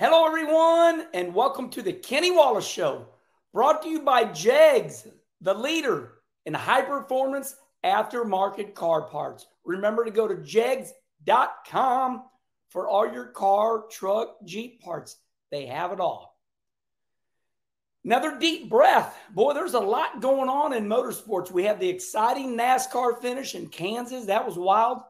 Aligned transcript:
Hello, 0.00 0.26
everyone, 0.26 1.08
and 1.12 1.34
welcome 1.34 1.68
to 1.68 1.82
the 1.82 1.92
Kenny 1.92 2.30
Wallace 2.30 2.66
Show, 2.66 3.06
brought 3.52 3.82
to 3.82 3.88
you 3.90 4.00
by 4.00 4.24
JEGS, 4.24 5.06
the 5.42 5.52
leader 5.52 6.12
in 6.46 6.54
high 6.54 6.80
performance 6.80 7.54
aftermarket 7.84 8.72
car 8.72 9.02
parts. 9.02 9.46
Remember 9.62 10.06
to 10.06 10.10
go 10.10 10.26
to 10.26 10.42
jegs.com 10.42 12.22
for 12.70 12.88
all 12.88 13.12
your 13.12 13.26
car, 13.26 13.82
truck, 13.90 14.42
Jeep 14.46 14.80
parts. 14.80 15.18
They 15.50 15.66
have 15.66 15.92
it 15.92 16.00
all. 16.00 16.40
Another 18.02 18.38
deep 18.38 18.70
breath. 18.70 19.14
Boy, 19.34 19.52
there's 19.52 19.74
a 19.74 19.80
lot 19.80 20.22
going 20.22 20.48
on 20.48 20.72
in 20.72 20.88
motorsports. 20.88 21.50
We 21.50 21.64
have 21.64 21.78
the 21.78 21.90
exciting 21.90 22.56
NASCAR 22.56 23.20
finish 23.20 23.54
in 23.54 23.68
Kansas. 23.68 24.24
That 24.24 24.46
was 24.46 24.56
wild. 24.56 25.02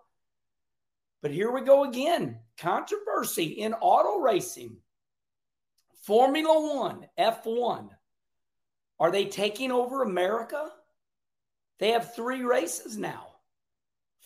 But 1.23 1.31
here 1.31 1.53
we 1.53 1.61
go 1.61 1.85
again. 1.85 2.41
Controversy 2.61 3.45
in 3.45 3.73
auto 3.75 4.21
racing. 4.21 4.77
Formula 6.03 6.77
One, 6.77 7.07
F1. 7.19 7.89
Are 8.99 9.11
they 9.11 9.25
taking 9.27 9.73
over 9.73 10.03
America? 10.03 10.71
They 11.79 11.91
have 11.91 12.15
three 12.15 12.43
races 12.43 12.99
now. 12.99 13.29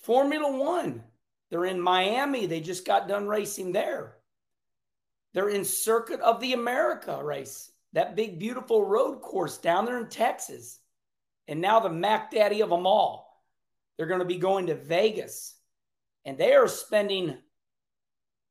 Formula 0.03 0.51
One, 0.51 1.05
they're 1.51 1.65
in 1.65 1.81
Miami. 1.81 2.47
They 2.47 2.61
just 2.61 2.85
got 2.85 3.07
done 3.07 3.29
racing 3.29 3.73
there. 3.73 4.17
They're 5.33 5.49
in 5.49 5.65
Circuit 5.65 6.21
of 6.21 6.41
the 6.41 6.53
America 6.55 7.23
race, 7.23 7.71
that 7.93 8.17
big, 8.17 8.39
beautiful 8.39 8.85
road 8.85 9.21
course 9.23 9.59
down 9.59 9.85
there 9.85 9.99
in 9.99 10.09
Texas. 10.09 10.81
And 11.47 11.61
now 11.61 11.79
the 11.79 11.91
Mac 11.91 12.33
Daddy 12.33 12.63
of 12.63 12.71
them 12.71 12.87
all. 12.87 13.45
They're 13.97 14.07
going 14.07 14.21
to 14.21 14.27
be 14.27 14.39
going 14.39 14.67
to 14.67 14.75
Vegas 14.75 15.55
and 16.25 16.39
they 16.39 16.55
are 16.55 16.69
spending 16.69 17.37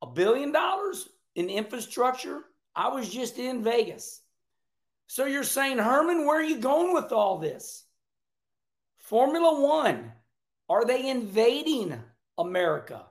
a 0.04 0.06
billion 0.06 0.52
dollars 0.52 1.08
in 1.36 1.50
infrastructure. 1.50 2.42
I 2.76 2.90
was 2.90 3.10
just 3.10 3.40
in 3.40 3.64
Vegas. 3.64 4.22
So 5.08 5.26
you're 5.26 5.44
saying, 5.44 5.78
Herman, 5.78 6.26
where 6.26 6.40
are 6.40 6.44
you 6.44 6.58
going 6.58 6.94
with 6.94 7.14
all 7.14 7.38
this? 7.38 7.86
Formula 8.98 9.62
One, 9.62 10.12
are 10.68 10.86
they 10.86 11.10
invading 11.10 11.98
America? 12.38 13.06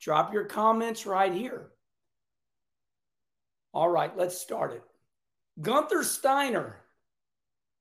Drop 0.00 0.32
your 0.32 0.44
comments 0.44 1.04
right 1.04 1.32
here. 1.32 1.68
All 3.74 3.90
right, 3.90 4.16
let's 4.16 4.38
start 4.38 4.72
it. 4.72 4.82
Gunther 5.60 6.04
Steiner, 6.04 6.76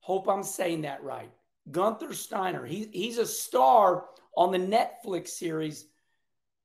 hope 0.02 0.28
I'm 0.28 0.44
saying 0.44 0.82
that 0.82 1.02
right. 1.02 1.32
Gunther 1.72 2.14
Steiner, 2.14 2.66
he, 2.66 2.90
he's 2.92 3.20
a 3.20 3.26
star 3.26 4.06
on 4.36 4.52
the 4.52 4.58
Netflix 4.58 5.30
series 5.30 5.86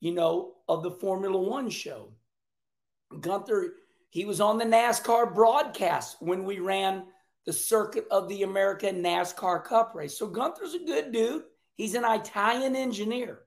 you 0.05 0.13
know, 0.13 0.53
of 0.69 0.83
the 0.83 0.91
Formula 0.91 1.39
One 1.39 1.71
show. 1.71 2.13
Gunther, 3.21 3.73
he 4.11 4.27
was 4.27 4.39
on 4.39 4.59
the 4.59 4.65
NASCAR 4.67 5.35
broadcast 5.35 6.19
when 6.21 6.45
we 6.45 6.59
ran 6.59 7.05
the 7.47 7.55
circuit 7.55 8.07
of 8.11 8.29
the 8.29 8.43
American 8.43 9.03
NASCAR 9.03 9.65
Cup 9.65 9.95
race. 9.95 10.19
So 10.19 10.27
Gunther's 10.27 10.75
a 10.75 10.85
good 10.85 11.11
dude. 11.11 11.45
He's 11.77 11.95
an 11.95 12.05
Italian 12.05 12.77
engineer. 12.77 13.41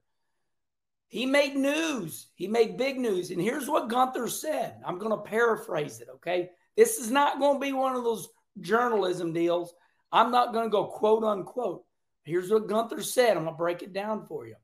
He 1.06 1.26
made 1.26 1.54
news. 1.54 2.26
He 2.34 2.48
made 2.48 2.76
big 2.76 2.98
news. 2.98 3.30
And 3.30 3.40
here's 3.40 3.68
what 3.68 3.88
Gunther 3.88 4.26
said. 4.26 4.80
I'm 4.84 4.98
going 4.98 5.12
to 5.12 5.30
paraphrase 5.30 6.00
it, 6.00 6.08
okay? 6.16 6.50
This 6.76 6.98
is 6.98 7.12
not 7.12 7.38
going 7.38 7.60
to 7.60 7.64
be 7.64 7.72
one 7.72 7.94
of 7.94 8.02
those 8.02 8.28
journalism 8.60 9.32
deals. 9.32 9.74
I'm 10.10 10.32
not 10.32 10.52
going 10.52 10.66
to 10.66 10.70
go 10.70 10.86
quote 10.86 11.22
unquote. 11.22 11.84
Here's 12.24 12.50
what 12.50 12.66
Gunther 12.66 13.02
said. 13.04 13.36
I'm 13.36 13.44
going 13.44 13.54
to 13.54 13.58
break 13.58 13.82
it 13.84 13.92
down 13.92 14.26
for 14.26 14.44
you. 14.44 14.56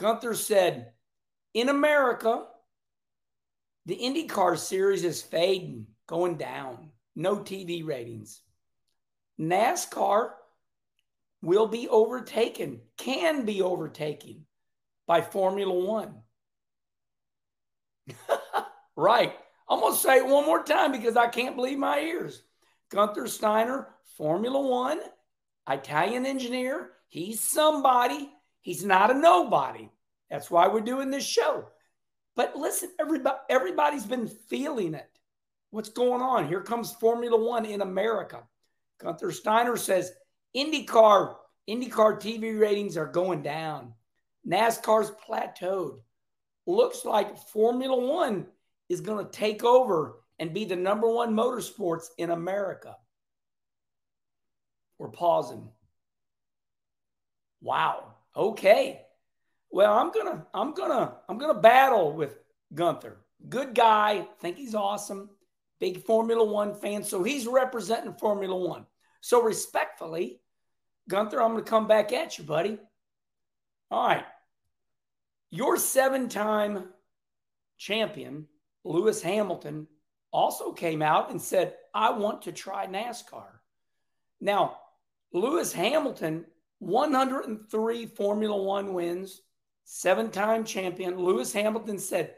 Gunther 0.00 0.34
said, 0.34 0.92
in 1.52 1.68
America, 1.68 2.46
the 3.84 3.96
IndyCar 3.96 4.56
series 4.56 5.04
is 5.04 5.20
fading, 5.20 5.88
going 6.06 6.38
down, 6.38 6.88
no 7.14 7.36
TV 7.36 7.86
ratings. 7.86 8.40
NASCAR 9.38 10.30
will 11.42 11.66
be 11.66 11.86
overtaken, 11.86 12.80
can 12.96 13.44
be 13.44 13.60
overtaken 13.60 14.46
by 15.06 15.20
Formula 15.20 15.74
One. 15.74 16.14
right. 18.96 19.34
I'm 19.68 19.80
going 19.80 19.92
to 19.92 19.98
say 19.98 20.16
it 20.16 20.26
one 20.26 20.46
more 20.46 20.62
time 20.62 20.92
because 20.92 21.18
I 21.18 21.28
can't 21.28 21.56
believe 21.56 21.78
my 21.78 22.00
ears. 22.00 22.42
Gunther 22.90 23.26
Steiner, 23.26 23.88
Formula 24.16 24.66
One, 24.66 25.00
Italian 25.68 26.24
engineer. 26.24 26.92
He's 27.08 27.40
somebody. 27.40 28.30
He's 28.62 28.84
not 28.84 29.10
a 29.10 29.14
nobody. 29.14 29.88
That's 30.30 30.50
why 30.50 30.68
we're 30.68 30.80
doing 30.80 31.10
this 31.10 31.26
show. 31.26 31.66
But 32.36 32.56
listen, 32.56 32.90
everybody, 33.00 33.36
everybody's 33.48 34.06
been 34.06 34.28
feeling 34.28 34.94
it. 34.94 35.10
What's 35.70 35.88
going 35.88 36.22
on? 36.22 36.48
Here 36.48 36.62
comes 36.62 36.92
Formula 36.92 37.36
One 37.36 37.64
in 37.64 37.80
America. 37.80 38.42
Gunther 39.00 39.32
Steiner 39.32 39.76
says 39.76 40.12
IndyCar, 40.56 41.34
IndyCar 41.68 42.20
TV 42.20 42.58
ratings 42.58 42.96
are 42.96 43.06
going 43.06 43.42
down. 43.42 43.94
NASCAR's 44.46 45.12
plateaued. 45.26 46.00
Looks 46.66 47.04
like 47.04 47.38
Formula 47.48 47.96
One 47.96 48.46
is 48.88 49.00
going 49.00 49.24
to 49.24 49.30
take 49.30 49.64
over 49.64 50.16
and 50.38 50.54
be 50.54 50.64
the 50.64 50.76
number 50.76 51.08
one 51.08 51.34
motorsports 51.34 52.06
in 52.18 52.30
America. 52.30 52.96
We're 54.98 55.08
pausing. 55.08 55.68
Wow. 57.60 58.14
Okay. 58.36 59.02
Well, 59.70 59.96
I'm 59.96 60.10
gonna, 60.10 60.46
I'm 60.52 60.74
gonna, 60.74 61.16
I'm 61.28 61.38
gonna 61.38 61.60
battle 61.60 62.12
with 62.12 62.36
Gunther. 62.74 63.18
Good 63.48 63.74
guy, 63.74 64.26
think 64.40 64.56
he's 64.56 64.74
awesome. 64.74 65.30
Big 65.78 66.04
Formula 66.04 66.44
One 66.44 66.74
fan, 66.74 67.04
so 67.04 67.22
he's 67.22 67.46
representing 67.46 68.12
Formula 68.14 68.56
One. 68.56 68.86
So 69.20 69.42
respectfully, 69.42 70.40
Gunther, 71.08 71.40
I'm 71.40 71.52
gonna 71.52 71.62
come 71.62 71.86
back 71.86 72.12
at 72.12 72.36
you, 72.36 72.44
buddy. 72.44 72.78
All 73.90 74.08
right, 74.08 74.24
your 75.50 75.76
seven-time 75.76 76.88
champion, 77.78 78.46
Lewis 78.84 79.22
Hamilton, 79.22 79.86
also 80.32 80.72
came 80.72 81.00
out 81.00 81.30
and 81.30 81.40
said, 81.40 81.76
"I 81.94 82.10
want 82.10 82.42
to 82.42 82.52
try 82.52 82.86
NASCAR." 82.86 83.48
Now, 84.40 84.76
Lewis 85.32 85.72
Hamilton, 85.72 86.44
103 86.80 88.06
Formula 88.06 88.62
One 88.62 88.92
wins, 88.94 89.40
seven 89.84 90.30
time 90.30 90.64
champion, 90.64 91.18
Lewis 91.18 91.52
Hamilton 91.52 91.98
said, 91.98 92.34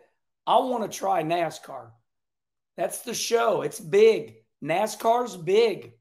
I 0.46 0.58
want 0.58 0.90
to 0.90 0.98
try 0.98 1.22
NASCAR. 1.22 1.90
That's 2.76 2.98
the 3.00 3.14
show. 3.14 3.62
It's 3.62 3.80
big. 3.80 4.34
NASCAR's 4.62 5.36
big. 5.36 5.92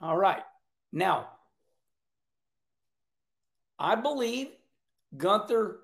All 0.00 0.16
right. 0.16 0.42
Now, 0.92 1.28
I 3.78 3.96
believe 3.96 4.48
Gunther 5.16 5.80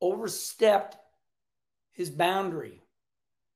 overstepped 0.00 0.96
his 1.92 2.10
boundary. 2.10 2.82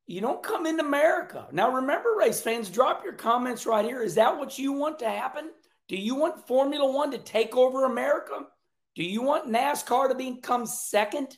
You 0.06 0.20
don't 0.20 0.42
come 0.42 0.66
into 0.66 0.84
America. 0.84 1.46
Now, 1.52 1.70
remember, 1.70 2.10
race 2.18 2.40
fans, 2.40 2.68
drop 2.68 3.04
your 3.04 3.12
comments 3.12 3.64
right 3.64 3.84
here. 3.84 4.02
Is 4.02 4.16
that 4.16 4.36
what 4.36 4.58
you 4.58 4.72
want 4.72 4.98
to 5.00 5.08
happen? 5.08 5.50
Do 5.90 5.96
you 5.96 6.14
want 6.14 6.46
Formula 6.46 6.88
One 6.88 7.10
to 7.10 7.18
take 7.18 7.56
over 7.56 7.84
America? 7.84 8.44
Do 8.94 9.02
you 9.02 9.22
want 9.22 9.48
NASCAR 9.48 10.08
to 10.08 10.14
become 10.14 10.64
second? 10.64 11.36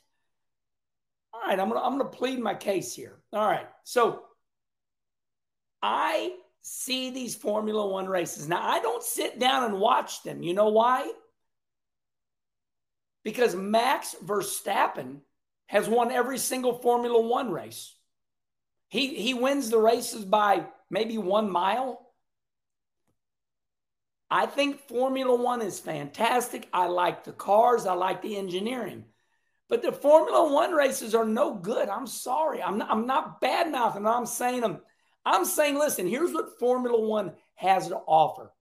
All 1.33 1.41
right, 1.41 1.59
I'm 1.59 1.71
gonna 1.71 1.81
I'm 1.81 1.97
gonna 1.97 2.11
plead 2.11 2.39
my 2.39 2.55
case 2.55 2.95
here. 2.95 3.23
All 3.33 3.47
right, 3.47 3.67
so 3.85 4.25
I 5.81 6.35
see 6.61 7.09
these 7.09 7.35
Formula 7.35 7.89
One 7.89 8.07
races. 8.07 8.47
Now 8.47 8.61
I 8.63 8.81
don't 8.81 9.03
sit 9.03 9.39
down 9.39 9.65
and 9.65 9.81
watch 9.81 10.23
them. 10.23 10.43
You 10.43 10.53
know 10.53 10.69
why? 10.69 11.11
Because 13.25 13.57
Max 13.57 14.15
Verstappen 14.23 15.21
has 15.69 15.89
won 15.89 16.13
every 16.13 16.37
single 16.37 16.75
Formula 16.75 17.19
One 17.23 17.51
race. 17.51 17.97
He 18.91 19.15
he 19.15 19.33
wins 19.33 19.71
the 19.71 19.79
races 19.79 20.27
by 20.27 20.67
maybe 20.91 21.17
one 21.17 21.51
mile. 21.51 22.12
I 24.33 24.47
think 24.47 24.89
Formula 24.89 25.37
One 25.37 25.61
is 25.61 25.79
fantastic. 25.79 26.67
I 26.73 26.87
like 26.87 27.23
the 27.23 27.33
cars, 27.33 27.85
I 27.85 27.93
like 27.93 28.23
the 28.23 28.39
engineering. 28.39 29.05
But 29.69 29.83
the 29.83 29.93
Formula 29.93 30.51
One 30.51 30.73
races 30.73 31.15
are 31.15 31.27
no 31.27 31.55
good. 31.55 31.91
I'm 31.91 32.07
sorry. 32.07 32.63
I'm 32.63 32.79
not, 32.79 32.91
I'm 32.91 33.07
not 33.07 33.43
bad 33.43 33.71
mouthing. 33.71 34.07
I'm 34.07 34.25
saying 34.25 34.63
them. 34.63 34.81
I'm 35.27 35.45
saying, 35.45 35.79
listen, 35.79 36.07
here's 36.07 36.33
what 36.33 36.59
Formula 36.59 36.99
One 36.99 37.33
has 37.57 37.89
to 37.89 37.97
offer. 37.97 38.55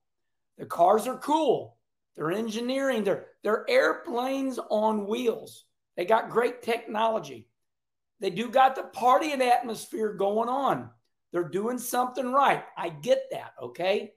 The 0.58 0.66
cars 0.66 1.06
are 1.06 1.16
cool. 1.16 1.78
They're 2.16 2.32
engineering. 2.32 3.02
They're, 3.02 3.28
they're 3.42 3.64
airplanes 3.66 4.58
on 4.58 5.06
wheels. 5.06 5.64
They 5.96 6.04
got 6.04 6.28
great 6.28 6.60
technology. 6.60 7.48
They 8.20 8.28
do 8.28 8.50
got 8.50 8.76
the 8.76 8.82
party 8.82 9.32
and 9.32 9.42
atmosphere 9.42 10.12
going 10.12 10.50
on. 10.50 10.90
They're 11.32 11.48
doing 11.48 11.78
something 11.78 12.30
right. 12.30 12.62
I 12.76 12.90
get 12.90 13.22
that. 13.30 13.54
Okay. 13.60 14.12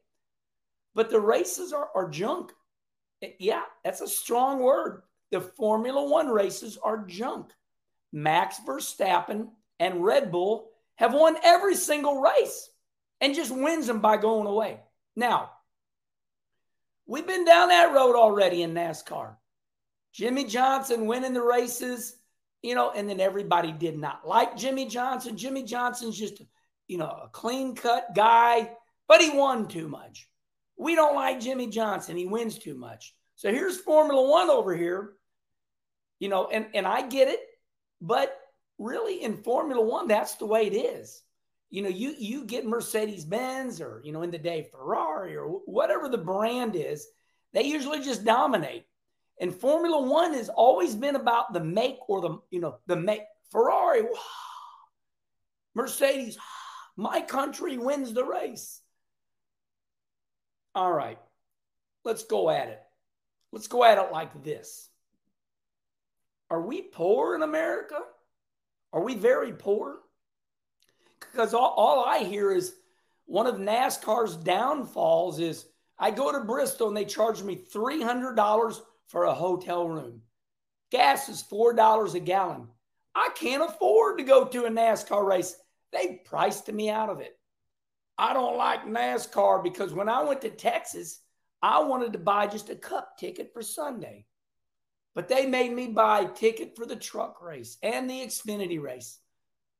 But 0.95 1.09
the 1.09 1.19
races 1.19 1.74
are, 1.74 1.89
are 1.94 2.09
junk. 2.09 2.51
Eh, 3.21 3.31
yeah, 3.39 3.63
that's 3.83 4.01
a 4.01 4.07
strong 4.07 4.59
word. 4.59 5.03
The 5.31 5.42
Formula 5.42 6.09
One 6.09 6.30
races 6.30 6.77
are 6.81 7.06
junk. 7.06 7.51
Max 8.13 8.59
Verstappen 8.65 9.50
and 9.80 10.03
Red 10.03 10.31
Bull 10.31 10.69
have 10.95 11.13
won 11.13 11.36
every 11.44 11.75
single 11.75 12.21
race 12.21 12.69
and 13.19 13.36
just 13.36 13.53
wins 13.53 13.88
them 13.88 14.00
by 14.00 14.18
going 14.18 14.47
away. 14.47 14.80
Now, 15.15 15.51
we've 17.06 17.27
been 17.27 17.45
down 17.45 17.69
that 17.69 17.94
road 17.94 18.15
already 18.15 18.63
in 18.63 18.74
NASCAR. 18.74 19.36
Jimmie 20.13 20.45
Johnson 20.45 21.07
winning 21.07 21.33
the 21.33 21.42
races, 21.42 22.15
you 22.62 22.74
know, 22.74 22.92
and 22.92 23.09
then 23.09 23.19
everybody 23.19 23.74
did 23.74 23.97
not 23.97 24.25
like 24.25 24.56
Jimmie 24.56 24.88
Johnson. 24.88 25.36
Jimmie 25.36 25.63
Johnson's 25.63 26.18
just, 26.18 26.42
you 26.88 26.97
know, 26.97 27.09
a 27.24 27.30
clean 27.30 27.75
cut 27.75 28.15
guy, 28.15 28.71
but 29.09 29.21
he 29.21 29.31
won 29.31 29.68
too 29.68 29.89
much. 29.89 30.30
We 30.77 30.95
don't 30.95 31.16
like 31.16 31.39
Jimmie 31.39 31.69
Johnson. 31.69 32.18
He 32.18 32.25
wins 32.25 32.57
too 32.57 32.75
much. 32.75 33.16
So 33.36 33.51
here's 33.51 33.77
Formula 33.77 34.30
One 34.30 34.50
over 34.50 34.75
here, 34.75 35.13
you 36.19 36.30
know, 36.30 36.48
and, 36.48 36.68
and 36.74 36.88
I 36.88 37.07
get 37.07 37.27
it, 37.27 37.39
but 38.01 38.38
really 38.77 39.24
in 39.24 39.38
Formula 39.38 39.83
One, 39.83 40.07
that's 40.07 40.36
the 40.36 40.45
way 40.45 40.68
it 40.68 40.74
is. 40.74 41.22
You 41.69 41.81
know, 41.81 41.89
you 41.89 42.16
you 42.18 42.45
get 42.45 42.66
Mercedes 42.66 43.25
Benz 43.25 43.81
or 43.81 44.01
you 44.04 44.13
know 44.13 44.22
in 44.22 44.31
the 44.31 44.38
day 44.38 44.68
Ferrari 44.72 45.36
or 45.36 45.48
whatever 45.66 46.07
the 46.07 46.18
brand 46.18 46.75
is, 46.75 47.07
they 47.54 47.63
usually 47.63 48.01
just 48.01 48.24
dominate. 48.24 48.86
And 49.42 49.54
Formula 49.54 50.01
One 50.01 50.33
has 50.33 50.48
always 50.48 50.95
been 50.95 51.16
about 51.16 51.51
the 51.51 51.63
make 51.63 51.98
or 52.07 52.21
the 52.21 52.38
you 52.51 52.62
know 52.62 52.78
the 52.88 52.95
make. 52.95 53.24
Ferrari, 53.51 54.04
Mercedes, 55.75 56.38
my 56.98 57.21
country 57.21 57.78
wins 57.78 58.13
the 58.13 58.24
race. 58.24 58.81
All 60.75 60.92
right, 60.92 61.18
let's 62.04 62.25
go 62.25 62.50
at 62.50 62.68
it. 62.68 62.81
Let's 63.54 63.68
go 63.68 63.86
at 63.86 63.98
it 63.98 64.12
like 64.12 64.44
this. 64.44 64.89
Are 66.50 66.62
we 66.62 66.81
poor 66.81 67.33
in 67.33 67.42
America? 67.42 68.00
Are 68.92 69.01
we 69.01 69.16
very 69.16 69.54
poor? 69.54 70.00
Because 71.19 71.54
all, 71.54 71.74
all 71.77 72.04
I 72.06 72.19
hear 72.19 72.51
is 72.51 72.75
one 73.25 73.48
of 73.48 73.56
NASCAR's 73.56 74.36
downfalls 74.36 75.39
is 75.39 75.66
I 75.98 76.12
go 76.12 76.31
to 76.31 76.42
Bristol 76.42 76.89
and 76.89 76.98
they 76.98 77.06
charge 77.06 77.42
me 77.42 77.56
$300 77.56 78.80
for 79.07 79.24
a 79.24 79.33
hotel 79.33 79.88
room. 79.88 80.21
Gas 80.92 81.30
is 81.30 81.44
$4 81.50 82.16
a 82.16 82.19
gallon. 82.19 82.68
I 83.16 83.30
can't 83.36 83.63
afford 83.63 84.18
to 84.18 84.25
go 84.25 84.45
to 84.45 84.66
a 84.66 84.69
NASCAR 84.69 85.25
race. 85.25 85.56
They 85.94 86.21
priced 86.25 86.71
me 86.71 86.89
out 86.89 87.10
of 87.10 87.21
it. 87.21 87.38
I 88.18 88.34
don't 88.34 88.58
like 88.58 88.86
NASCAR 88.86 89.64
because 89.64 89.94
when 89.94 90.10
I 90.10 90.24
went 90.24 90.42
to 90.42 90.50
Texas, 90.50 91.20
I 91.62 91.84
wanted 91.84 92.14
to 92.14 92.20
buy 92.20 92.48
just 92.48 92.70
a 92.70 92.76
cup 92.76 93.18
ticket 93.18 93.52
for 93.54 93.62
Sunday. 93.62 94.26
But 95.14 95.28
they 95.28 95.46
made 95.46 95.72
me 95.74 95.88
buy 95.88 96.22
a 96.22 96.28
ticket 96.28 96.76
for 96.76 96.86
the 96.86 96.96
truck 96.96 97.42
race 97.42 97.78
and 97.82 98.10
the 98.10 98.22
Xfinity 98.22 98.82
race. 98.82 99.20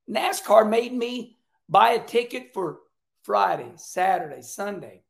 NASCAR 0.10 0.70
made 0.70 0.94
me 0.94 1.38
buy 1.70 1.92
a 1.92 2.04
ticket 2.04 2.54
for 2.54 2.80
Friday, 3.24 3.72
Saturday, 3.76 4.42
Sunday. 4.42 5.04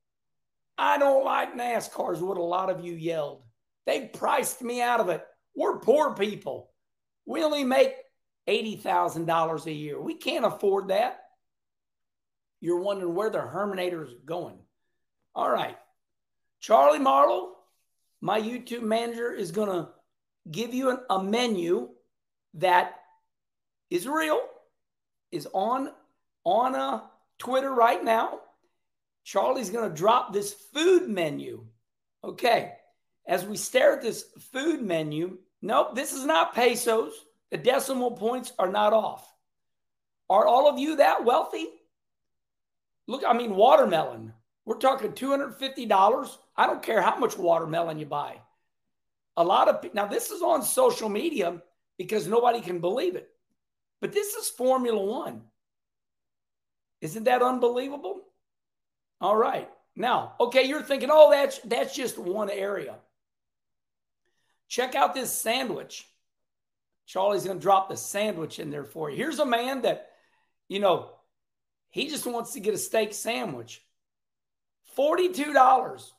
I 0.77 0.98
don't 0.98 1.25
like 1.25 1.56
NASCAR, 1.56 2.13
is 2.13 2.22
what 2.22 2.38
a 2.38 2.44
lot 2.44 2.69
of 2.69 2.83
you 2.83 2.94
yelled. 2.94 3.44
They 3.86 4.07
priced 4.07 4.62
me 4.62 4.81
out 4.81 5.00
of 5.00 5.10
it. 5.10 5.24
We're 5.56 5.80
poor 5.80 6.13
people. 6.13 6.72
We 7.25 7.44
only 7.44 7.63
make 7.63 7.94
$80,000 8.48 9.66
a 9.66 9.72
year. 9.72 10.01
We 10.01 10.16
can't 10.16 10.45
afford 10.45 10.89
that. 10.89 11.25
You're 12.61 12.81
wondering 12.81 13.13
where 13.13 13.29
the 13.29 13.39
Herminator 13.39 14.05
is 14.07 14.13
going. 14.25 14.57
All 15.33 15.49
right. 15.49 15.77
Charlie 16.59 16.99
Marlow, 16.99 17.51
my 18.21 18.41
YouTube 18.41 18.81
manager, 18.81 19.31
is 19.31 19.51
going 19.51 19.69
to 19.69 19.89
give 20.49 20.73
you 20.73 20.89
an, 20.89 20.99
a 21.09 21.21
menu 21.21 21.89
that 22.55 22.95
is 23.89 24.07
real, 24.07 24.41
is 25.31 25.47
on 25.53 25.91
on 26.43 26.75
uh, 26.75 27.01
Twitter 27.37 27.73
right 27.73 28.03
now. 28.03 28.39
Charlie's 29.23 29.69
going 29.69 29.89
to 29.89 29.95
drop 29.95 30.31
this 30.31 30.53
food 30.53 31.09
menu. 31.09 31.65
Okay, 32.23 32.73
as 33.27 33.45
we 33.45 33.57
stare 33.57 33.93
at 33.93 34.01
this 34.01 34.25
food 34.51 34.81
menu, 34.81 35.37
nope, 35.61 35.95
this 35.95 36.13
is 36.13 36.25
not 36.25 36.55
pesos. 36.55 37.13
The 37.51 37.57
decimal 37.57 38.11
points 38.11 38.53
are 38.57 38.71
not 38.71 38.93
off. 38.93 39.31
Are 40.29 40.47
all 40.47 40.67
of 40.67 40.79
you 40.79 40.95
that 40.97 41.23
wealthy? 41.23 41.67
Look, 43.07 43.23
I 43.27 43.33
mean, 43.33 43.55
watermelon. 43.55 44.33
We're 44.65 44.77
talking 44.77 45.11
$250. 45.11 46.37
I 46.57 46.67
don't 46.67 46.81
care 46.81 47.01
how 47.01 47.17
much 47.17 47.37
watermelon 47.37 47.99
you 47.99 48.05
buy 48.05 48.39
a 49.37 49.43
lot 49.43 49.67
of 49.67 49.93
now 49.93 50.05
this 50.05 50.31
is 50.31 50.41
on 50.41 50.63
social 50.63 51.09
media 51.09 51.61
because 51.97 52.27
nobody 52.27 52.61
can 52.61 52.79
believe 52.79 53.15
it. 53.15 53.29
But 54.01 54.13
this 54.13 54.35
is 54.35 54.49
Formula 54.49 55.03
One. 55.03 55.41
Isn't 57.01 57.25
that 57.25 57.41
unbelievable? 57.41 58.21
All 59.21 59.35
right. 59.35 59.69
Now, 59.95 60.33
okay, 60.39 60.63
you're 60.63 60.81
thinking, 60.81 61.09
oh, 61.11 61.31
that's 61.31 61.59
that's 61.59 61.95
just 61.95 62.17
one 62.17 62.49
area. 62.49 62.95
Check 64.67 64.95
out 64.95 65.13
this 65.13 65.31
sandwich. 65.31 66.07
Charlie's 67.05 67.43
to 67.43 67.55
drop 67.55 67.89
the 67.89 67.97
sandwich 67.97 68.59
in 68.59 68.71
there 68.71 68.83
for 68.83 69.09
you. 69.09 69.17
Here's 69.17 69.37
a 69.37 69.45
man 69.45 69.83
that, 69.83 70.09
you 70.67 70.79
know, 70.79 71.11
he 71.95 72.09
just 72.09 72.25
wants 72.25 72.51
to 72.51 72.59
get 72.59 72.74
a 72.74 72.77
steak 72.77 73.13
sandwich. 73.13 73.81
$42. 74.97 76.12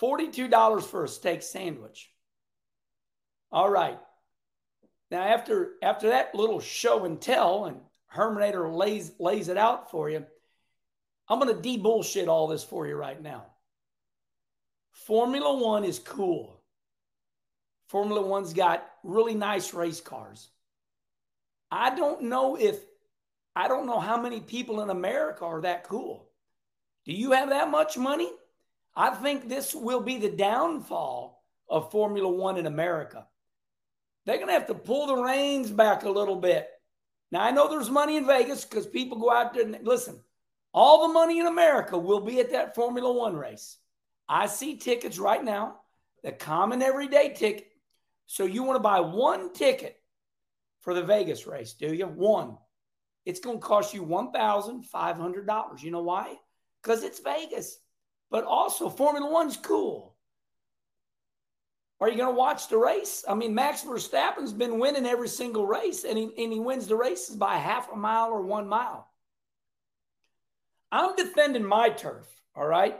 $42 0.00 0.82
for 0.84 1.02
a 1.02 1.08
steak 1.08 1.42
sandwich. 1.42 2.08
All 3.50 3.68
right. 3.68 3.98
Now, 5.10 5.24
after 5.24 5.72
after 5.82 6.10
that 6.10 6.36
little 6.36 6.60
show 6.60 7.04
and 7.04 7.20
tell, 7.20 7.64
and 7.64 7.80
Herminator 8.14 8.72
lays 8.72 9.10
lays 9.18 9.48
it 9.48 9.56
out 9.56 9.90
for 9.90 10.08
you, 10.08 10.24
I'm 11.28 11.40
going 11.40 11.52
to 11.52 11.60
de-bullshit 11.60 12.28
all 12.28 12.46
this 12.46 12.62
for 12.62 12.86
you 12.86 12.94
right 12.94 13.20
now. 13.20 13.46
Formula 14.92 15.56
One 15.56 15.82
is 15.82 15.98
cool. 15.98 16.62
Formula 17.88 18.24
One's 18.24 18.52
got 18.52 18.88
really 19.02 19.34
nice 19.34 19.74
race 19.74 20.00
cars. 20.00 20.48
I 21.68 21.96
don't 21.96 22.22
know 22.22 22.56
if 22.56 22.78
I 23.54 23.68
don't 23.68 23.86
know 23.86 24.00
how 24.00 24.20
many 24.20 24.40
people 24.40 24.80
in 24.80 24.90
America 24.90 25.44
are 25.44 25.60
that 25.62 25.84
cool. 25.84 26.28
Do 27.04 27.12
you 27.12 27.32
have 27.32 27.50
that 27.50 27.70
much 27.70 27.98
money? 27.98 28.30
I 28.94 29.10
think 29.10 29.48
this 29.48 29.74
will 29.74 30.00
be 30.00 30.18
the 30.18 30.30
downfall 30.30 31.42
of 31.68 31.90
Formula 31.90 32.28
One 32.28 32.56
in 32.58 32.66
America. 32.66 33.26
They're 34.24 34.36
going 34.36 34.48
to 34.48 34.54
have 34.54 34.68
to 34.68 34.74
pull 34.74 35.06
the 35.06 35.16
reins 35.16 35.70
back 35.70 36.04
a 36.04 36.10
little 36.10 36.36
bit. 36.36 36.68
Now, 37.30 37.42
I 37.42 37.50
know 37.50 37.68
there's 37.68 37.90
money 37.90 38.16
in 38.16 38.26
Vegas 38.26 38.64
because 38.64 38.86
people 38.86 39.18
go 39.18 39.32
out 39.32 39.54
there 39.54 39.64
and 39.64 39.78
listen, 39.82 40.20
all 40.72 41.06
the 41.06 41.14
money 41.14 41.40
in 41.40 41.46
America 41.46 41.98
will 41.98 42.20
be 42.20 42.40
at 42.40 42.52
that 42.52 42.74
Formula 42.74 43.12
One 43.12 43.36
race. 43.36 43.78
I 44.28 44.46
see 44.46 44.76
tickets 44.76 45.18
right 45.18 45.42
now, 45.42 45.76
the 46.22 46.32
common 46.32 46.82
everyday 46.82 47.34
ticket. 47.34 47.68
So 48.26 48.44
you 48.44 48.62
want 48.62 48.76
to 48.76 48.82
buy 48.82 49.00
one 49.00 49.52
ticket 49.52 49.96
for 50.80 50.94
the 50.94 51.02
Vegas 51.02 51.46
race, 51.46 51.72
do 51.72 51.92
you? 51.92 52.06
One. 52.06 52.56
It's 53.24 53.40
going 53.40 53.58
to 53.58 53.66
cost 53.66 53.94
you 53.94 54.04
$1,500. 54.04 55.82
You 55.82 55.90
know 55.90 56.02
why? 56.02 56.36
Because 56.82 57.02
it's 57.02 57.20
Vegas 57.20 57.78
but 58.32 58.44
also 58.44 58.88
Formula 58.88 59.30
One's 59.30 59.58
cool. 59.58 60.16
Are 62.00 62.08
you 62.08 62.16
going 62.16 62.34
to 62.34 62.38
watch 62.38 62.66
the 62.66 62.78
race? 62.78 63.24
I 63.28 63.34
mean, 63.34 63.54
Max 63.54 63.84
Verstappen's 63.84 64.54
been 64.54 64.80
winning 64.80 65.06
every 65.06 65.28
single 65.28 65.66
race, 65.66 66.02
and 66.04 66.18
he, 66.18 66.24
and 66.42 66.52
he 66.52 66.58
wins 66.58 66.88
the 66.88 66.96
races 66.96 67.36
by 67.36 67.56
half 67.56 67.92
a 67.92 67.96
mile 67.96 68.30
or 68.30 68.42
one 68.42 68.66
mile. 68.66 69.06
I'm 70.90 71.14
defending 71.14 71.64
my 71.64 71.90
turf, 71.90 72.26
all 72.56 72.66
right? 72.66 72.98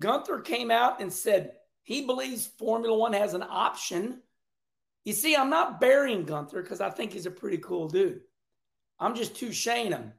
Gunther 0.00 0.40
came 0.40 0.70
out 0.70 1.00
and 1.00 1.12
said 1.12 1.52
he 1.84 2.06
believes 2.06 2.46
Formula 2.46 2.96
One 2.96 3.12
has 3.12 3.34
an 3.34 3.44
option. 3.48 4.22
You 5.04 5.12
see, 5.12 5.36
I'm 5.36 5.50
not 5.50 5.80
burying 5.80 6.24
Gunther 6.24 6.62
because 6.62 6.80
I 6.80 6.90
think 6.90 7.12
he's 7.12 7.26
a 7.26 7.30
pretty 7.30 7.58
cool 7.58 7.88
dude. 7.88 8.22
I'm 9.00 9.16
just 9.16 9.34
too 9.34 9.52
shaying 9.52 9.92
him. 9.92 10.12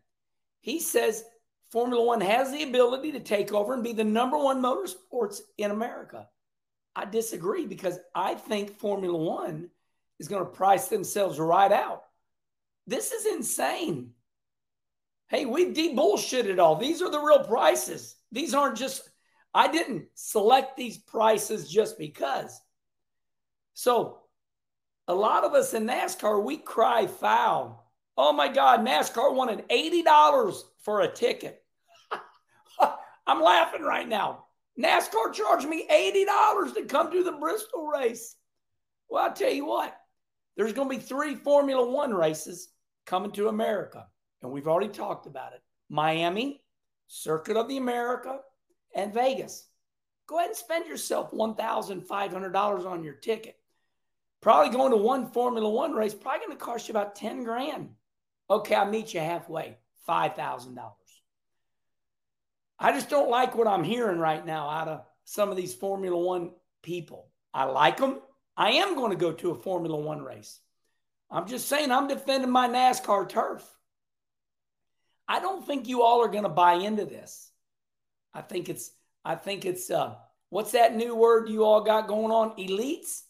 He 0.59 0.79
says 0.79 1.23
Formula 1.71 2.03
One 2.03 2.21
has 2.21 2.51
the 2.51 2.63
ability 2.63 3.13
to 3.13 3.19
take 3.19 3.53
over 3.53 3.73
and 3.73 3.83
be 3.83 3.93
the 3.93 4.03
number 4.03 4.37
one 4.37 4.61
motorsports 4.61 5.39
in 5.57 5.71
America. 5.71 6.27
I 6.95 7.05
disagree 7.05 7.65
because 7.65 7.97
I 8.13 8.35
think 8.35 8.77
Formula 8.77 9.17
One 9.17 9.69
is 10.19 10.27
going 10.27 10.43
to 10.43 10.51
price 10.51 10.87
themselves 10.87 11.39
right 11.39 11.71
out. 11.71 12.03
This 12.87 13.11
is 13.11 13.25
insane. 13.25 14.11
Hey, 15.29 15.45
we 15.45 15.71
de 15.71 15.95
bullshitted 15.95 16.59
all. 16.59 16.75
These 16.75 17.01
are 17.01 17.09
the 17.09 17.19
real 17.19 17.45
prices. 17.45 18.17
These 18.33 18.53
aren't 18.53 18.77
just, 18.77 19.09
I 19.53 19.71
didn't 19.71 20.07
select 20.13 20.75
these 20.75 20.97
prices 20.97 21.69
just 21.69 21.97
because. 21.97 22.59
So, 23.73 24.19
a 25.07 25.15
lot 25.15 25.45
of 25.45 25.53
us 25.53 25.73
in 25.73 25.87
NASCAR, 25.87 26.43
we 26.43 26.57
cry 26.57 27.07
foul. 27.07 27.80
Oh 28.23 28.31
my 28.31 28.47
God, 28.47 28.81
NASCAR 28.81 29.33
wanted 29.33 29.67
$80 29.67 30.61
for 30.83 31.01
a 31.01 31.11
ticket. 31.11 31.63
I'm 33.25 33.41
laughing 33.41 33.81
right 33.81 34.07
now. 34.07 34.45
NASCAR 34.79 35.33
charged 35.33 35.67
me 35.67 35.87
$80 35.89 36.75
to 36.75 36.85
come 36.85 37.11
to 37.11 37.23
the 37.23 37.31
Bristol 37.31 37.87
race. 37.87 38.35
Well, 39.09 39.23
I'll 39.23 39.33
tell 39.33 39.51
you 39.51 39.65
what, 39.65 39.97
there's 40.55 40.71
going 40.71 40.87
to 40.87 40.95
be 40.95 41.01
three 41.01 41.33
Formula 41.33 41.89
One 41.89 42.13
races 42.13 42.69
coming 43.07 43.31
to 43.31 43.47
America. 43.47 44.05
and 44.43 44.51
we've 44.51 44.67
already 44.67 44.89
talked 44.89 45.25
about 45.25 45.53
it 45.53 45.61
Miami, 45.89 46.61
Circuit 47.07 47.57
of 47.57 47.67
the 47.67 47.77
America, 47.77 48.37
and 48.93 49.15
Vegas. 49.15 49.67
Go 50.27 50.37
ahead 50.37 50.49
and 50.49 50.57
spend 50.57 50.85
yourself 50.85 51.31
$1,500 51.31 52.85
on 52.85 53.03
your 53.03 53.15
ticket. 53.15 53.55
Probably 54.41 54.71
going 54.71 54.91
to 54.91 54.97
one 54.97 55.31
Formula 55.31 55.67
One 55.67 55.93
race, 55.93 56.13
probably 56.13 56.45
going 56.45 56.57
to 56.59 56.63
cost 56.63 56.87
you 56.87 56.91
about 56.91 57.15
10 57.15 57.43
grand. 57.43 57.89
Okay, 58.51 58.75
I'll 58.75 58.85
meet 58.85 59.13
you 59.13 59.21
halfway, 59.21 59.77
$5,000. 60.09 60.77
I 62.77 62.91
just 62.91 63.09
don't 63.09 63.29
like 63.29 63.55
what 63.55 63.67
I'm 63.67 63.85
hearing 63.85 64.19
right 64.19 64.45
now 64.45 64.69
out 64.69 64.89
of 64.89 65.05
some 65.23 65.49
of 65.49 65.55
these 65.55 65.73
Formula 65.73 66.17
One 66.17 66.51
people. 66.83 67.29
I 67.53 67.63
like 67.63 67.95
them. 67.95 68.19
I 68.57 68.71
am 68.71 68.95
going 68.95 69.11
to 69.11 69.17
go 69.17 69.31
to 69.31 69.51
a 69.51 69.55
Formula 69.55 69.95
One 69.97 70.21
race. 70.21 70.59
I'm 71.29 71.47
just 71.47 71.69
saying, 71.69 71.91
I'm 71.91 72.09
defending 72.09 72.51
my 72.51 72.67
NASCAR 72.67 73.29
turf. 73.29 73.63
I 75.29 75.39
don't 75.39 75.65
think 75.65 75.87
you 75.87 76.01
all 76.01 76.21
are 76.21 76.27
going 76.27 76.43
to 76.43 76.49
buy 76.49 76.73
into 76.73 77.05
this. 77.05 77.49
I 78.33 78.41
think 78.41 78.67
it's, 78.67 78.91
I 79.23 79.35
think 79.35 79.63
it's, 79.63 79.89
uh, 79.89 80.15
what's 80.49 80.73
that 80.73 80.93
new 80.93 81.15
word 81.15 81.47
you 81.47 81.63
all 81.63 81.85
got 81.85 82.09
going 82.09 82.33
on? 82.33 82.57
Elites? 82.57 83.21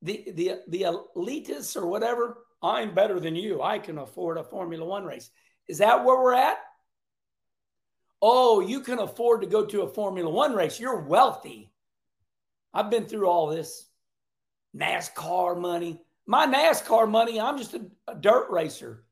The, 0.00 0.32
the, 0.34 0.52
the 0.66 0.86
elitists 1.14 1.76
or 1.76 1.86
whatever. 1.86 2.38
I'm 2.66 2.94
better 2.94 3.20
than 3.20 3.36
you. 3.36 3.62
I 3.62 3.78
can 3.78 3.98
afford 3.98 4.38
a 4.38 4.44
Formula 4.44 4.84
One 4.84 5.04
race. 5.04 5.30
Is 5.68 5.78
that 5.78 6.04
where 6.04 6.20
we're 6.20 6.34
at? 6.34 6.58
Oh, 8.20 8.60
you 8.60 8.80
can 8.80 8.98
afford 8.98 9.42
to 9.42 9.46
go 9.46 9.64
to 9.66 9.82
a 9.82 9.88
Formula 9.88 10.30
One 10.30 10.54
race. 10.54 10.80
You're 10.80 11.00
wealthy. 11.00 11.72
I've 12.74 12.90
been 12.90 13.06
through 13.06 13.28
all 13.28 13.46
this 13.48 13.86
NASCAR 14.76 15.58
money. 15.58 16.02
My 16.26 16.46
NASCAR 16.46 17.08
money, 17.08 17.40
I'm 17.40 17.56
just 17.56 17.74
a, 17.74 17.86
a 18.08 18.14
dirt 18.14 18.50
racer. 18.50 19.04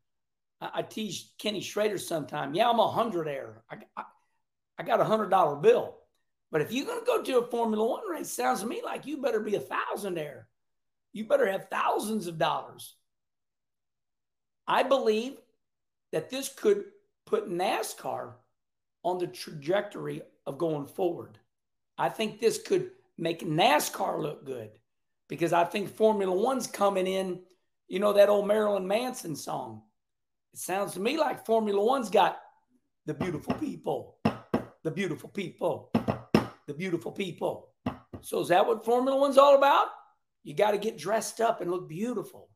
I, 0.61 0.71
I, 0.75 0.83
tease 0.83 1.33
Kenny 1.39 1.61
Schrader 1.61 1.99
sometime. 1.99 2.55
Yeah, 2.55 2.69
I'm 2.69 2.81
a 2.81 2.91
hundred 2.91 3.29
air. 3.29 3.63
I, 3.71 3.77
I, 3.97 4.05
I 4.79 4.83
got 4.83 5.01
a 5.01 5.05
hundred 5.05 5.31
dollar 5.31 5.57
bill. 5.57 5.97
But 6.51 6.61
if 6.61 6.73
you're 6.73 6.87
going 6.87 7.01
to 7.01 7.07
go 7.07 7.23
to 7.23 7.39
a 7.39 7.51
Formula 7.51 7.87
One 7.87 8.09
race, 8.09 8.31
sounds 8.31 8.61
to 8.61 8.67
me 8.67 8.83
like 8.85 9.07
you 9.07 9.23
better 9.23 9.41
be 9.41 9.55
a 9.55 9.61
thousand 9.61 10.19
air. 10.19 10.49
You 11.13 11.25
better 11.25 11.51
have 11.51 11.69
thousands 11.71 12.27
of 12.27 12.39
dollars. 12.39 12.97
I 14.67 14.83
believe 14.83 15.39
that 16.13 16.31
this 16.31 16.49
could 16.49 16.85
put 17.27 17.51
NASCAR 17.51 18.33
on 19.03 19.19
the 19.19 19.27
trajectory 19.27 20.23
of 20.47 20.59
going 20.59 20.87
forward. 20.87 21.39
I 21.99 22.09
think 22.09 22.41
this 22.41 22.63
could 22.63 22.91
make 23.19 23.47
NASCAR 23.47 24.21
look 24.21 24.45
good 24.45 24.71
because 25.29 25.53
I 25.53 25.65
think 25.65 25.89
Formula 25.89 26.35
One's 26.35 26.67
coming 26.67 27.07
in. 27.07 27.41
You 27.89 28.01
know 28.01 28.13
that 28.15 28.29
old 28.29 28.47
Marilyn 28.47 28.87
Manson 28.87 29.37
song? 29.37 29.83
It 30.53 30.61
sounds 30.61 30.95
to 30.95 31.01
me 31.01 31.19
like 31.19 31.45
Formula 31.45 31.83
One's 31.85 32.11
got 32.11 32.41
the 33.07 33.15
beautiful 33.15 33.55
people, 33.55 34.19
the 34.83 34.91
beautiful 34.91 35.29
people, 35.29 35.91
the 36.67 36.75
beautiful 36.75 37.13
people. 37.13 37.69
So 38.23 38.41
is 38.41 38.49
that 38.49 38.67
what 38.67 38.85
Formula 38.85 39.19
One's 39.19 39.39
all 39.39 39.57
about? 39.57 39.89
You 40.43 40.55
got 40.55 40.71
to 40.71 40.79
get 40.79 40.97
dressed 40.97 41.41
up 41.41 41.61
and 41.61 41.71
look 41.71 41.89
beautiful. 41.89 42.49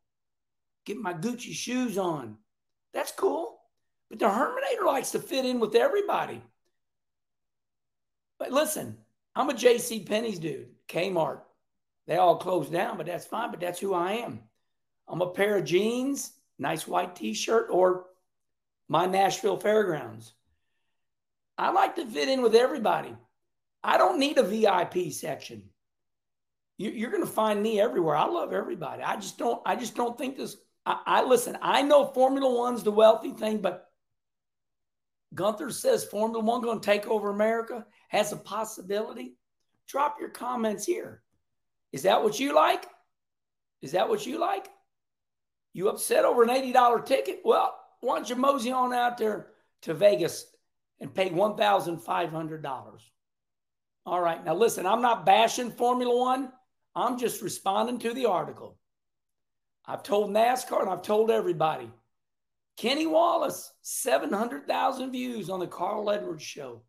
Get 0.89 0.97
my 0.97 1.13
Gucci 1.13 1.53
shoes 1.53 1.99
on. 1.99 2.39
That's 2.95 3.13
cool. 3.13 3.61
But 4.09 4.21
the 4.21 4.25
Herminator 4.25 4.87
likes 4.87 5.11
to 5.11 5.19
fit 5.19 5.45
in 5.45 5.61
with 5.61 5.75
everybody. 5.75 6.41
But 8.39 8.53
listen, 8.53 8.97
I'm 9.37 9.51
a 9.51 9.55
J.C. 9.55 10.01
Penney's 10.05 10.39
dude, 10.39 10.69
Kmart. 10.89 11.41
They 12.07 12.17
all 12.17 12.39
closed 12.39 12.73
down, 12.73 12.97
but 12.97 13.05
that's 13.05 13.27
fine. 13.27 13.51
But 13.51 13.61
that's 13.61 13.79
who 13.79 13.93
I 13.93 14.13
am. 14.13 14.41
I'm 15.07 15.21
a 15.21 15.29
pair 15.29 15.59
of 15.59 15.67
jeans, 15.67 16.33
nice 16.59 16.89
white 16.89 17.15
T-shirt, 17.15 17.67
or 17.71 18.07
my 18.89 19.05
Nashville 19.05 19.59
Fairgrounds. 19.59 20.33
I 21.59 21.71
like 21.71 21.97
to 21.97 22.07
fit 22.07 22.31
in 22.31 22.41
with 22.41 22.55
everybody. 22.55 23.15
I 23.85 23.99
don't 23.99 24.19
need 24.19 24.39
a 24.39 24.43
VIP 24.43 25.13
section. 25.13 25.65
You, 26.79 27.07
are 27.07 27.11
going 27.11 27.23
to 27.23 27.31
find 27.31 27.63
me 27.63 27.79
everywhere. 27.79 28.17
I 28.17 28.25
love 28.25 28.55
everybody. 28.55 29.03
I 29.03 29.17
just 29.17 29.37
don't. 29.37 29.61
I 29.67 29.77
just 29.77 29.95
don't 29.95 30.17
think 30.17 30.39
this. 30.39 30.57
I, 30.89 31.01
I 31.07 31.25
listen. 31.25 31.59
I 31.61 31.83
know 31.83 32.07
Formula 32.07 32.53
One's 32.53 32.83
the 32.83 32.91
wealthy 32.91 33.33
thing, 33.33 33.59
but 33.59 33.91
Gunther 35.35 35.71
says 35.71 36.05
Formula 36.05 36.43
One 36.43 36.63
going 36.63 36.81
to 36.81 36.85
take 36.85 37.07
over 37.07 37.29
America 37.29 37.85
has 38.09 38.33
a 38.33 38.37
possibility. 38.37 39.37
Drop 39.87 40.17
your 40.19 40.31
comments 40.31 40.87
here. 40.87 41.23
Is 41.93 42.03
that 42.05 42.23
what 42.23 42.41
you 42.41 42.55
like? 42.55 42.87
Is 43.83 43.93
that 43.93 44.09
what 44.09 44.27
you 44.27 44.39
like? 44.39 44.69
You 45.75 45.91
upset 45.91 46.25
over 46.25 46.43
an 46.43 46.49
$80 46.49 47.05
ticket? 47.05 47.41
Well, 47.45 47.79
why 48.01 48.17
don't 48.17 48.31
you 48.31 48.37
mosey 48.37 48.73
on 48.73 48.95
out 48.95 49.19
there 49.19 49.49
to 49.83 49.93
Vegas 49.93 50.47
and 51.01 51.15
pay 51.15 51.29
$1,500? 51.29 53.01
All 54.07 54.21
right. 54.21 54.43
Now, 54.43 54.55
listen, 54.55 54.87
I'm 54.87 55.03
not 55.03 55.27
bashing 55.27 55.71
Formula 55.71 56.17
One. 56.17 56.51
I'm 56.95 57.19
just 57.19 57.43
responding 57.43 57.99
to 57.99 58.15
the 58.15 58.27
article. 58.27 58.79
I've 59.89 60.03
told 60.03 60.31
NASCAR 60.31 60.83
and 60.83 60.91
I've 60.91 61.03
told 61.03 61.31
everybody 61.31 61.91
Kenny 62.77 63.07
Wallace, 63.07 63.73
700,000 63.83 65.11
views 65.11 65.51
on 65.51 65.59
the 65.59 65.67
Carl 65.67 66.11
Edwards 66.11 66.45
show. 66.45 66.83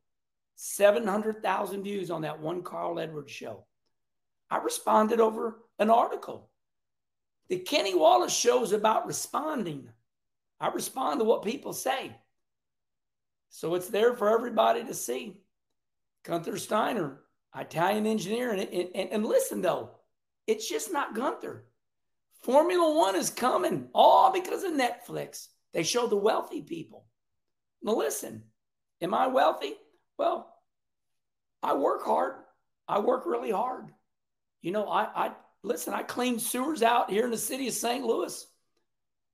700,000 0.56 1.84
views 1.84 2.12
on 2.12 2.22
that 2.22 2.42
one 2.42 2.62
Carl 2.62 3.00
Edwards 3.00 3.32
show. 3.32 3.66
I 4.52 4.58
responded 4.58 5.22
over 5.22 5.62
an 5.80 5.90
article. 5.90 6.50
The 7.48 7.60
Kenny 7.60 7.96
Wallace 7.96 8.36
show 8.36 8.62
is 8.62 8.74
about 8.74 9.08
responding. 9.08 9.90
I 10.60 10.68
respond 10.68 11.22
to 11.22 11.24
what 11.24 11.44
people 11.44 11.72
say. 11.72 12.16
So 13.50 13.74
it's 13.76 13.88
there 13.88 14.14
for 14.14 14.30
everybody 14.30 14.84
to 14.84 14.94
see. 14.94 15.38
Gunther 16.24 16.58
Steiner, 16.58 17.22
Italian 17.56 18.06
engineer. 18.06 18.52
And, 18.52 18.62
and, 18.62 19.10
and 19.12 19.26
listen, 19.26 19.62
though, 19.62 19.92
it's 20.46 20.68
just 20.70 20.92
not 20.92 21.16
Gunther. 21.16 21.66
Formula 22.42 22.96
One 22.96 23.16
is 23.16 23.30
coming 23.30 23.90
all 23.94 24.32
because 24.32 24.64
of 24.64 24.72
Netflix. 24.72 25.48
They 25.74 25.84
show 25.84 26.08
the 26.08 26.16
wealthy 26.16 26.62
people. 26.62 27.06
Now, 27.82 27.96
listen, 27.96 28.44
am 29.02 29.14
I 29.14 29.28
wealthy? 29.28 29.74
Well, 30.18 30.54
I 31.62 31.76
work 31.76 32.04
hard. 32.04 32.36
I 32.88 33.00
work 33.00 33.26
really 33.26 33.52
hard. 33.52 33.92
You 34.62 34.72
know, 34.72 34.88
I, 34.88 35.28
I 35.28 35.32
listen, 35.64 35.94
I 35.94 36.04
clean 36.04 36.40
sewers 36.40 36.82
out 36.82 37.10
here 37.10 37.26
in 37.26 37.32
the 37.32 37.38
city 37.38 37.68
of 37.68 37.74
St. 37.74 38.04
Louis 38.04 38.46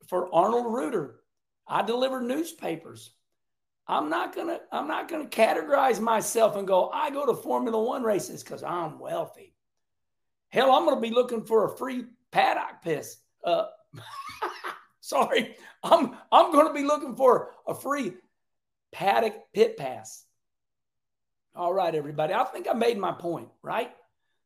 for 0.07 0.33
Arnold 0.33 0.73
Reuter. 0.73 1.19
I 1.67 1.81
deliver 1.81 2.21
newspapers. 2.21 3.11
I'm 3.87 4.09
not 4.09 4.35
gonna 4.35 4.59
I'm 4.71 4.87
not 4.87 5.07
gonna 5.07 5.25
categorize 5.25 5.99
myself 5.99 6.55
and 6.55 6.67
go, 6.67 6.89
I 6.89 7.11
go 7.11 7.25
to 7.25 7.35
Formula 7.35 7.81
One 7.81 8.03
races 8.03 8.43
because 8.43 8.63
I'm 8.63 8.99
wealthy. 8.99 9.53
Hell, 10.49 10.71
I'm 10.71 10.85
gonna 10.85 11.01
be 11.01 11.11
looking 11.11 11.43
for 11.43 11.65
a 11.65 11.77
free 11.77 12.05
paddock 12.35 12.81
piss. 12.83 13.17
Uh, 13.43 13.65
Sorry, 14.99 15.55
I'm 15.83 16.17
I'm 16.31 16.51
going 16.51 16.67
to 16.67 16.73
be 16.73 16.83
looking 16.83 17.15
for 17.15 17.51
a 17.65 17.73
free 17.73 18.13
paddock 18.91 19.35
pit 19.53 19.77
pass. 19.77 20.25
All 21.55 21.73
right, 21.73 21.95
everybody. 21.95 22.33
I 22.33 22.43
think 22.43 22.67
I 22.69 22.73
made 22.73 22.97
my 22.97 23.13
point, 23.13 23.47
right? 23.61 23.91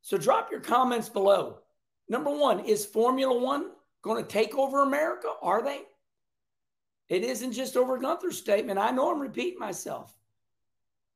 So 0.01 0.17
drop 0.17 0.51
your 0.51 0.59
comments 0.59 1.09
below. 1.09 1.59
Number 2.07 2.29
one, 2.29 2.59
is 2.65 2.85
Formula 2.85 3.35
One 3.35 3.71
going 4.03 4.23
to 4.23 4.29
take 4.29 4.55
over 4.55 4.83
America? 4.83 5.29
Are 5.41 5.63
they? 5.63 5.81
It 7.07 7.23
isn't 7.23 7.53
just 7.53 7.75
over 7.75 7.97
Gunther's 7.97 8.37
statement. 8.37 8.77
I 8.77 8.91
know 8.91 9.11
I'm 9.11 9.19
repeating 9.19 9.57
myself. 9.57 10.13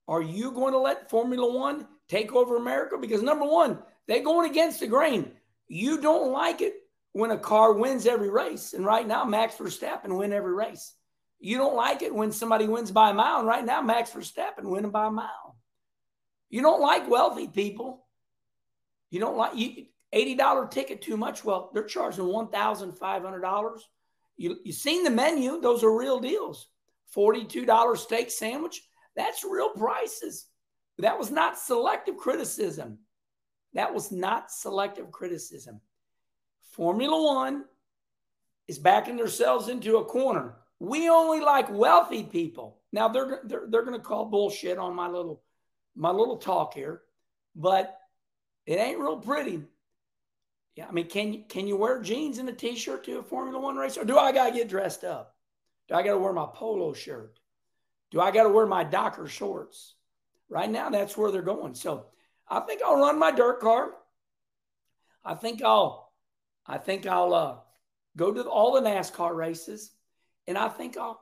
Are 0.08 0.24
you 0.24 0.52
going 0.52 0.74
to 0.74 0.80
let 0.80 1.12
Formula 1.12 1.56
One 1.56 1.88
take 2.08 2.34
over 2.34 2.56
America? 2.56 2.98
Because 2.98 3.22
number 3.22 3.46
one, 3.46 3.78
they're 4.08 4.24
going 4.24 4.50
against 4.50 4.80
the 4.80 4.88
grain. 4.88 5.34
You 5.68 6.02
don't 6.02 6.32
like 6.32 6.62
it 6.62 6.74
when 7.14 7.32
a 7.32 7.38
car 7.38 7.74
wins 7.74 8.06
every 8.06 8.30
race. 8.30 8.74
And 8.74 8.86
right 8.86 9.08
now, 9.08 9.24
Max 9.24 9.56
Verstappen 9.56 10.18
win 10.18 10.34
every 10.34 10.54
race. 10.54 10.94
You 11.40 11.58
don't 11.58 11.76
like 11.76 12.02
it 12.02 12.14
when 12.14 12.32
somebody 12.32 12.68
wins 12.68 12.92
by 12.92 13.10
a 13.10 13.14
mile. 13.14 13.40
And 13.40 13.48
right 13.48 13.66
now, 13.66 13.82
Max 13.82 14.12
Verstappen 14.12 14.64
winning 14.64 14.92
by 14.92 15.08
a 15.08 15.12
mile. 15.12 15.58
You 16.50 16.62
don't 16.62 16.82
like 16.82 17.10
wealthy 17.10 17.48
people. 17.48 18.06
You 19.10 19.20
don't 19.20 19.38
like 19.38 19.56
you, 19.56 19.86
$80 20.14 20.72
ticket 20.72 21.02
too 21.02 21.18
much. 21.18 21.44
Well, 21.44 21.72
they're 21.74 21.84
charging 21.84 22.26
$1,500. 22.26 23.80
You, 24.38 24.58
you 24.64 24.72
seen 24.72 25.04
the 25.04 25.10
menu. 25.10 25.60
Those 25.60 25.84
are 25.84 25.96
real 25.96 26.20
deals. 26.20 26.68
$42 27.16 27.98
steak 27.98 28.32
sandwich. 28.32 28.82
That's 29.16 29.44
real 29.44 29.70
prices. 29.70 30.48
That 31.00 31.20
was 31.20 31.32
not 31.32 31.58
selective 31.58 32.18
criticism. 32.18 33.00
That 33.74 33.94
was 33.94 34.12
not 34.12 34.52
selective 34.52 35.12
criticism. 35.12 35.82
Formula 36.72 37.24
One 37.36 37.66
is 38.68 38.80
backing 38.80 39.18
themselves 39.18 39.70
into 39.70 39.98
a 39.98 40.06
corner. 40.06 40.56
We 40.80 41.10
only 41.10 41.40
like 41.40 41.70
wealthy 41.70 42.24
people. 42.24 42.80
Now 42.92 43.08
they're 43.08 43.42
they're, 43.46 43.66
they're 43.68 43.86
going 43.86 44.00
to 44.00 44.06
call 44.06 44.26
bullshit 44.26 44.78
on 44.78 44.96
my 44.96 45.08
little 45.08 45.42
my 45.96 46.12
little 46.12 46.38
talk 46.38 46.74
here, 46.74 47.02
but 47.56 47.98
it 48.66 48.76
ain't 48.76 49.00
real 49.00 49.18
pretty. 49.18 49.64
Yeah, 50.76 50.88
I 50.88 50.92
mean, 50.92 51.08
can 51.08 51.34
you 51.34 51.44
can 51.48 51.68
you 51.68 51.78
wear 51.78 52.02
jeans 52.02 52.40
and 52.40 52.50
a 52.50 52.54
t-shirt 52.54 53.04
to 53.06 53.20
a 53.20 53.24
Formula 53.24 53.60
One 53.60 53.76
race, 53.76 53.98
or 53.98 54.06
do 54.06 54.18
I 54.18 54.32
gotta 54.32 54.52
get 54.52 54.70
dressed 54.70 55.04
up? 55.04 55.36
Do 55.88 55.96
I 55.96 56.04
got 56.04 56.14
to 56.14 56.20
wear 56.20 56.34
my 56.34 56.48
polo 56.54 56.94
shirt? 56.94 57.40
Do 58.12 58.22
I 58.22 58.32
got 58.32 58.44
to 58.44 58.50
wear 58.50 58.66
my 58.66 58.84
Docker 58.84 59.28
shorts? 59.28 59.96
Right 60.50 60.70
now, 60.70 60.90
that's 60.90 61.18
where 61.18 61.32
they're 61.32 61.42
going. 61.42 61.74
So 61.74 62.06
I 62.48 62.60
think 62.62 62.82
I'll 62.86 63.00
run 63.00 63.18
my 63.20 63.32
dirt 63.32 63.60
car. 63.60 63.92
I 65.24 65.36
think 65.36 65.64
I'll, 65.64 66.12
I 66.68 66.78
think 66.78 67.06
I'll 67.08 67.34
uh, 67.34 67.56
go 68.18 68.34
to 68.34 68.44
all 68.44 68.74
the 68.74 68.82
NASCAR 68.82 69.36
races, 69.36 69.92
and 70.48 70.58
I 70.58 70.68
think 70.68 70.98
I'll, 70.98 71.22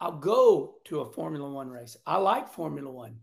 I'll 0.00 0.18
go 0.18 0.76
to 0.84 1.00
a 1.00 1.12
Formula 1.12 1.48
One 1.48 1.70
race. 1.70 1.96
I 2.06 2.16
like 2.16 2.52
Formula 2.52 2.90
One, 2.90 3.16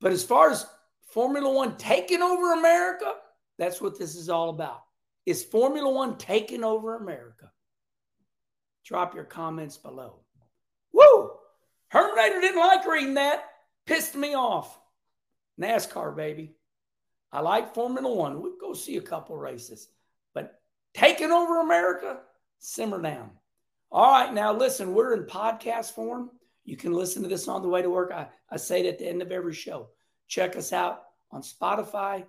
but 0.00 0.12
as 0.12 0.24
far 0.24 0.50
as 0.50 0.66
Formula 1.12 1.50
One 1.50 1.76
taking 1.76 2.22
over 2.22 2.52
America, 2.54 3.14
that's 3.58 3.80
what 3.80 3.98
this 3.98 4.16
is 4.16 4.28
all 4.28 4.50
about. 4.50 4.82
Is 5.24 5.44
Formula 5.44 5.90
One 5.90 6.18
taking 6.18 6.64
over 6.64 6.96
America? 6.96 7.52
Drop 8.84 9.14
your 9.14 9.24
comments 9.24 9.76
below. 9.76 10.18
Woo! 10.92 11.30
Herminator 11.92 12.40
didn't 12.40 12.58
like 12.58 12.84
reading 12.86 13.14
that. 13.14 13.44
Pissed 13.86 14.16
me 14.16 14.34
off. 14.34 14.80
NASCAR, 15.60 16.14
baby. 16.16 16.54
I 17.32 17.40
like 17.40 17.74
Formula 17.74 18.12
One. 18.12 18.42
We'll 18.42 18.58
go 18.60 18.74
see 18.74 18.96
a 18.96 19.02
couple 19.02 19.36
races. 19.36 19.88
But 20.34 20.60
taking 20.94 21.30
over 21.30 21.60
America, 21.60 22.20
simmer 22.58 23.00
down. 23.00 23.30
All 23.90 24.10
right, 24.10 24.32
now 24.32 24.52
listen, 24.52 24.94
we're 24.94 25.14
in 25.14 25.24
podcast 25.24 25.94
form. 25.94 26.30
You 26.64 26.76
can 26.76 26.92
listen 26.92 27.22
to 27.22 27.28
this 27.28 27.48
on 27.48 27.62
the 27.62 27.68
way 27.68 27.82
to 27.82 27.90
work. 27.90 28.12
I, 28.12 28.28
I 28.50 28.56
say 28.56 28.80
it 28.80 28.86
at 28.86 28.98
the 28.98 29.08
end 29.08 29.22
of 29.22 29.32
every 29.32 29.54
show. 29.54 29.88
Check 30.28 30.56
us 30.56 30.72
out 30.72 31.02
on 31.30 31.42
Spotify 31.42 32.24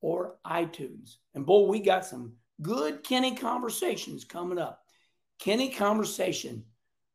or 0.00 0.36
iTunes. 0.46 1.16
And 1.34 1.44
boy, 1.44 1.68
we 1.68 1.80
got 1.80 2.06
some 2.06 2.32
good 2.62 3.04
Kenny 3.04 3.34
conversations 3.34 4.24
coming 4.24 4.58
up. 4.58 4.82
Kenny 5.38 5.70
conversation. 5.70 6.64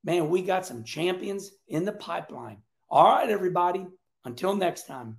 Man, 0.04 0.30
we 0.30 0.42
got 0.42 0.66
some 0.66 0.84
champions 0.84 1.52
in 1.68 1.86
the 1.86 1.92
pipeline. 1.92 2.58
All 2.90 3.16
right, 3.16 3.30
everybody. 3.30 3.88
Until 4.26 4.56
next 4.56 4.88
time. 4.88 5.18